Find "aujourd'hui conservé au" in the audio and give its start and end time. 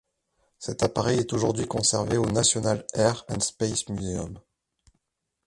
1.31-2.25